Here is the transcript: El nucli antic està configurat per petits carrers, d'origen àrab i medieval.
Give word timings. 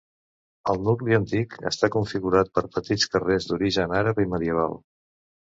El 0.71 0.79
nucli 0.87 1.17
antic 1.17 1.53
està 1.71 1.91
configurat 1.97 2.49
per 2.55 2.65
petits 2.79 3.13
carrers, 3.17 3.47
d'origen 3.53 3.95
àrab 4.03 4.23
i 4.25 4.29
medieval. 4.33 4.79